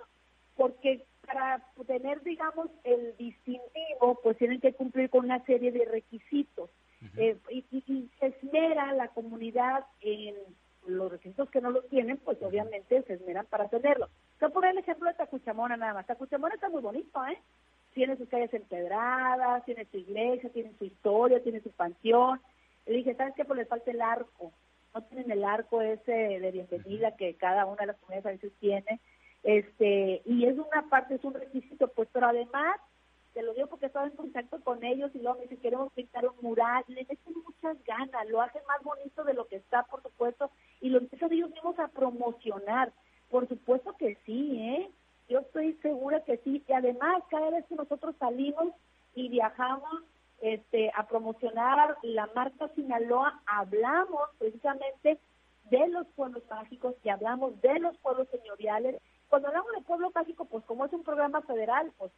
[0.58, 6.70] porque para tener, digamos, el distintivo, pues tienen que cumplir con una serie de requisitos.
[7.18, 10.36] Eh, y, y- y se esmera la comunidad en
[10.88, 14.10] los requisitos que no lo tienen, pues obviamente se esmeran para tenerlo.
[14.40, 16.06] A poner el ejemplo de Tacuchamona nada más.
[16.06, 17.38] Tacuchamona está muy bonito, ¿eh?
[17.94, 22.42] Tiene sus calles empedradas, tiene su iglesia, tiene su historia, tiene su panteón.
[22.86, 23.46] Le dije, ¿sabes qué?
[23.46, 24.52] Pues le falta el arco.
[24.94, 28.54] No tienen el arco ese de bienvenida que cada una de las comunidades a veces
[28.60, 29.00] tiene.
[29.44, 32.80] Este, y es una parte, es un requisito, pues, pero además,
[33.36, 36.26] te lo digo porque estaba en contacto con ellos y luego me dicen, queremos pintar
[36.26, 40.02] un mural, le meten muchas ganas, lo hacen más bonito de lo que está, por
[40.02, 42.94] supuesto, y lo empiezan ellos mismos a promocionar.
[43.30, 44.90] Por supuesto que sí, ¿eh?
[45.28, 46.64] Yo estoy segura que sí.
[46.66, 48.70] Y además, cada vez que nosotros salimos
[49.16, 50.04] y viajamos
[50.40, 55.20] este, a promocionar la marca Sinaloa, hablamos precisamente
[55.70, 59.02] de los pueblos mágicos y hablamos de los pueblos señoriales.
[59.28, 62.14] Cuando hablamos de pueblo mágico, pues como es un programa federal, pues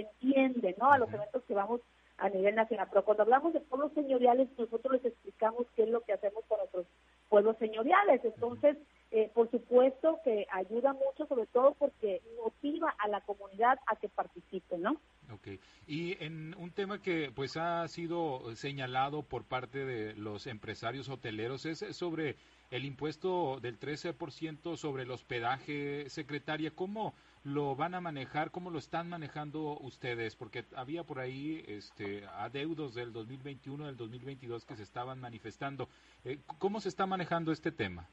[0.00, 0.92] entiende, ¿no?
[0.92, 1.80] A los eventos que vamos
[2.18, 2.88] a nivel nacional.
[2.90, 6.58] Pero cuando hablamos de pueblos señoriales, nosotros les explicamos qué es lo que hacemos con
[6.58, 6.86] nuestros
[7.28, 8.24] pueblos señoriales.
[8.24, 8.76] Entonces,
[9.10, 14.08] eh, por supuesto que ayuda mucho, sobre todo porque motiva a la comunidad a que
[14.08, 15.00] participe, ¿no?
[15.32, 15.60] Ok.
[15.86, 21.66] Y en un tema que pues ha sido señalado por parte de los empresarios hoteleros
[21.66, 22.36] es sobre
[22.70, 26.70] el impuesto del 13% sobre el hospedaje, secretaria.
[26.74, 27.14] ¿Cómo
[27.48, 28.50] lo van a manejar?
[28.50, 30.36] ¿Cómo lo están manejando ustedes?
[30.36, 35.88] Porque había por ahí este, adeudos del 2021, del 2022 que se estaban manifestando.
[36.24, 38.08] Eh, ¿Cómo se está manejando este tema?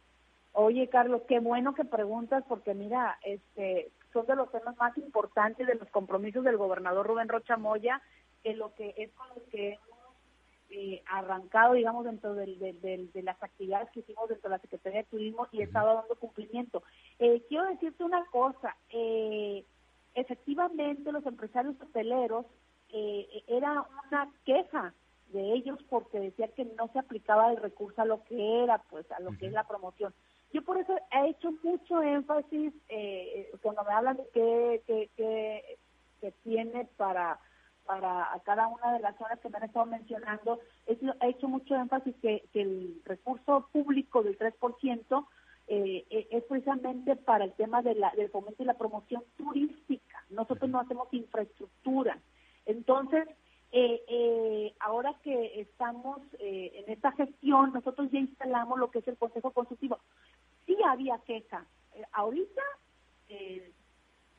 [0.53, 5.67] Oye, Carlos, qué bueno que preguntas porque mira, este, son de los temas más importantes
[5.67, 8.01] de los compromisos del gobernador Rubén Rocha Moya,
[8.41, 9.77] que lo que es con lo que
[10.77, 14.61] eh, arrancado, digamos, dentro del- del- del- de las actividades que hicimos dentro de la
[14.61, 16.83] Secretaría de Turismo y he estado dando cumplimiento.
[17.19, 19.63] Eh, quiero decirte una cosa, eh,
[20.13, 22.45] efectivamente los empresarios hoteleros
[22.89, 24.93] eh, era una queja
[25.27, 29.09] de ellos porque decía que no se aplicaba el recurso a lo que era, pues
[29.11, 30.13] a lo que es la promoción.
[30.53, 35.77] Yo por eso he hecho mucho énfasis eh, cuando me hablan de qué, qué, qué-
[36.21, 37.39] qué tiene para
[37.85, 40.59] para a cada una de las zonas que me han estado mencionando,
[40.99, 45.27] sido- he hecho mucho énfasis que, que el recurso público del 3%
[45.67, 50.23] eh, eh, es precisamente para el tema de la, del fomento y la promoción turística.
[50.29, 52.19] Nosotros no hacemos infraestructura.
[52.65, 53.27] Entonces,
[53.71, 59.07] eh, eh, ahora que estamos eh, en esta gestión, nosotros ya instalamos lo que es
[59.07, 59.99] el Consejo Consultivo.
[60.65, 62.61] Sí había queja, eh, ahorita
[63.29, 63.71] eh,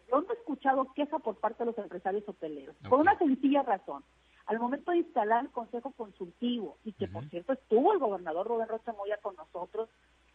[0.08, 4.04] yo no he escuchado queja por parte de los empresarios hoteleros, por una sencilla razón.
[4.46, 8.68] Al momento de instalar el Consejo Consultivo, y que por cierto estuvo el gobernador Rubén
[8.68, 9.88] Rocha Moya con nosotros,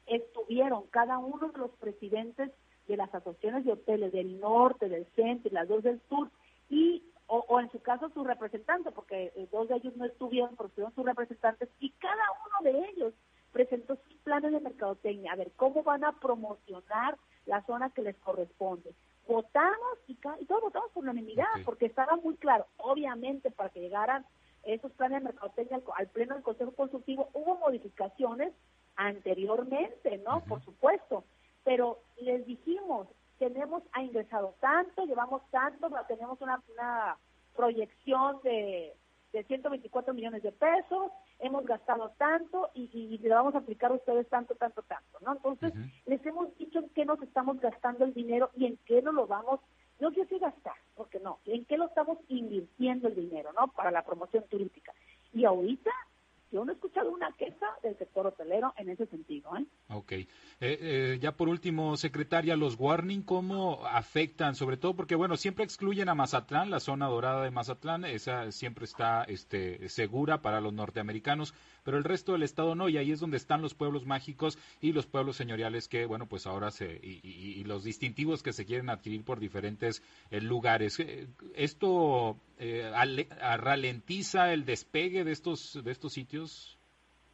[0.06, 2.52] estuvieron cada uno de los presidentes
[2.88, 6.30] de las asociaciones de hoteles del norte, del centro y las dos del sur,
[6.70, 7.04] y
[7.34, 10.94] o, en su caso su representante, porque eh, dos de ellos no estuvieron, pero estuvieron
[10.94, 13.14] sus representantes, y cada uno de ellos
[13.54, 18.18] presentó sus planes de mercadotecnia, a ver cómo van a promocionar la zona que les
[18.18, 18.94] corresponde.
[19.32, 24.26] Votamos y, todos votamos por unanimidad, porque estaba muy claro, obviamente para que llegaran
[24.64, 28.52] esos planes de mercadotecnia al, pleno del Consejo Consultivo, hubo modificaciones
[28.98, 30.44] anteriormente, ¿no?
[30.44, 31.24] Por supuesto,
[31.64, 33.08] pero les dijimos,
[33.40, 37.18] tenemos ha ingresado tanto, llevamos tanto, tenemos una, una
[37.56, 38.94] proyección de,
[39.32, 44.28] de 124 millones de pesos, hemos gastado tanto y, le vamos a aplicar a ustedes
[44.28, 45.34] tanto, tanto, tanto, ¿no?
[45.34, 45.74] Entonces,
[46.06, 49.26] les hemos dicho en qué nos estamos gastando el dinero y en qué no lo
[49.26, 49.60] vamos,
[50.00, 53.68] no quiero decir gastar, porque no, en qué lo estamos invirtiendo el dinero, ¿no?
[53.70, 54.94] Para la promoción turística.
[55.34, 55.90] Y ahorita
[56.52, 59.50] yo no he escuchado una queja del sector hotelero en ese sentido.
[59.58, 59.66] ¿eh?
[59.90, 60.14] Ok.
[60.64, 64.54] Eh, eh, ya por último, secretaria, los warning, ¿cómo afectan?
[64.54, 68.86] Sobre todo porque, bueno, siempre excluyen a Mazatlán, la zona dorada de Mazatlán, esa siempre
[68.86, 73.20] está este, segura para los norteamericanos, pero el resto del estado no, y ahí es
[73.20, 77.64] donde están los pueblos mágicos y los pueblos señoriales que, bueno, pues ahora se, y,
[77.64, 81.00] los distintivos que se quieren adquirir por diferentes eh, lugares.
[81.56, 86.78] ¿Esto ralentiza el despegue de estos, de estos sitios?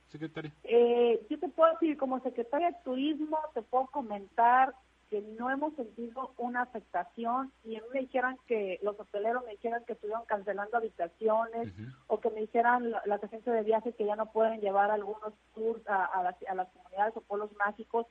[0.10, 0.52] Secretaria?
[0.64, 4.74] Eh, yo te puedo decir, como secretaria de Turismo, te puedo comentar
[5.10, 9.52] que no hemos sentido una afectación y a mí me dijeran que los hoteleros me
[9.52, 11.74] dijeran que estuvieron cancelando habitaciones
[12.08, 15.82] o que me dijeran las agencias de viajes que ya no pueden llevar algunos tours
[15.88, 18.06] a, las, a las comunidades o pueblos mágicos,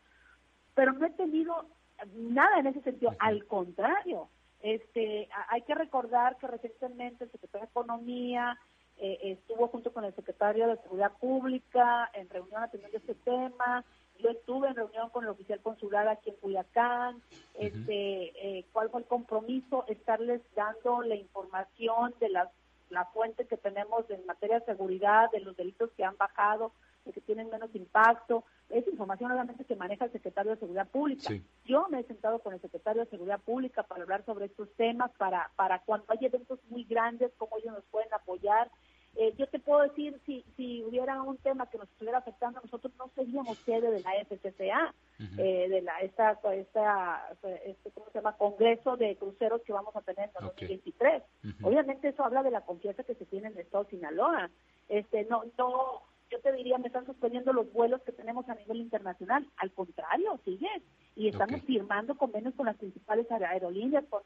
[0.74, 1.66] pero no he tenido
[2.14, 4.28] nada en ese sentido, al contrario.
[4.60, 8.58] Este, hay que recordar que recientemente el secretario de Economía
[8.98, 13.84] eh, estuvo junto con el secretario de Seguridad Pública en reunión atendiendo este tema.
[14.18, 17.20] Yo estuve en reunión con el oficial consular aquí en Culiacán.
[17.54, 19.84] Este, eh, ¿Cuál fue el compromiso?
[19.88, 22.50] Estarles dando la información de la,
[22.88, 26.72] la fuente que tenemos en materia de seguridad, de los delitos que han bajado,
[27.04, 28.44] de que tienen menos impacto.
[28.70, 31.34] Es información obviamente que maneja el secretario de Seguridad Pública.
[31.64, 35.10] Yo me he sentado con el secretario de Seguridad Pública para hablar sobre estos temas,
[35.18, 38.70] para, para cuando hay eventos muy grandes, cómo ellos nos pueden apoyar
[39.18, 42.92] eh, yo te puedo decir, si, si hubiera un tema que nos estuviera afectando, nosotros
[42.98, 44.94] no seríamos sede de la FCCA,
[45.38, 48.36] eh, de la esta, esta, este, ¿cómo se llama?
[48.36, 51.22] Congreso de cruceros que vamos a tener en 2023.
[51.62, 54.50] Obviamente eso habla de la confianza que se tiene en el Estado de Sinaloa.
[54.88, 58.78] Este, no, no, yo te diría, me están suspendiendo los vuelos que tenemos a nivel
[58.78, 59.46] internacional.
[59.56, 60.68] Al contrario, sigue.
[61.14, 64.22] Y estamos firmando convenios con las principales aerolíneas, con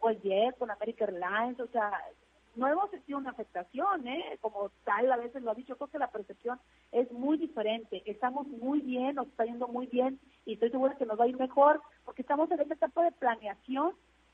[0.00, 1.92] WestJet, con American Airlines, o sea,
[2.54, 4.38] no hemos sentido una afectación, ¿eh?
[4.40, 6.60] como tal, a veces lo ha dicho, creo que la percepción
[6.90, 8.02] es muy diferente.
[8.06, 11.28] Estamos muy bien, nos está yendo muy bien y estoy segura que nos va a
[11.28, 13.92] ir mejor porque estamos en esta etapa de planeación,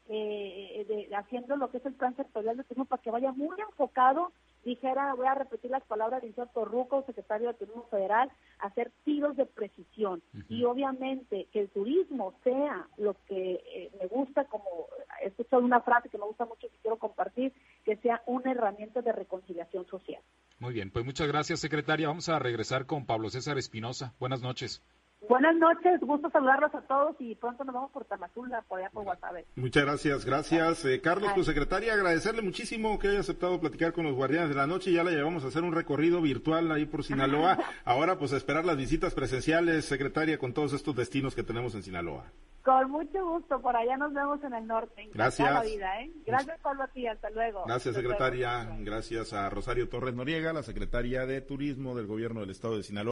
[0.08, 3.60] eh, de, haciendo lo que es el plan sectorial de turismo para que vaya muy
[3.60, 4.32] enfocado
[4.64, 9.36] dijera, voy a repetir las palabras de Inserto Ruco, secretario de Turismo Federal, hacer tiros
[9.36, 10.22] de precisión.
[10.48, 14.88] Y obviamente que el turismo sea lo que eh, me gusta, como
[15.22, 17.52] he escuchado una frase que me gusta mucho y que quiero compartir,
[17.84, 20.22] que sea una herramienta de reconciliación social.
[20.58, 22.08] Muy bien, pues muchas gracias, secretaria.
[22.08, 24.14] Vamos a regresar con Pablo César Espinosa.
[24.18, 24.82] Buenas noches.
[25.26, 29.02] Buenas noches, gusto saludarlos a todos y pronto nos vamos por Tamazula, por allá por
[29.04, 29.46] Guasave.
[29.56, 30.84] Muchas gracias, gracias.
[30.84, 34.68] Eh, Carlos, tu secretaria, agradecerle muchísimo que haya aceptado platicar con los Guardianes de la
[34.68, 34.92] Noche.
[34.92, 37.58] Ya la llevamos a hacer un recorrido virtual ahí por Sinaloa.
[37.84, 41.82] Ahora, pues, a esperar las visitas presenciales, secretaria, con todos estos destinos que tenemos en
[41.82, 42.24] Sinaloa.
[42.68, 45.08] Con mucho gusto, por allá nos vemos en el norte.
[45.14, 45.64] Gracias.
[45.64, 46.12] ¿eh?
[46.26, 47.64] Gracias, Pablo, a ti, hasta luego.
[47.66, 48.68] Gracias, secretaria.
[48.80, 53.06] Gracias a Rosario Torres Noriega, la secretaria de Turismo del Gobierno del Estado de Sinaloa.